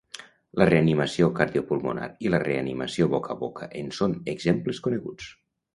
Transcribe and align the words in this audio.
La 0.61 0.65
reanimació 0.69 1.27
cardiopulmonar 1.41 2.09
i 2.27 2.33
la 2.37 2.41
reanimació 2.47 3.11
boca 3.15 3.37
a 3.37 3.41
boca 3.47 3.73
en 3.83 3.97
són 4.01 4.21
exemples 4.37 4.87
coneguts. 4.89 5.35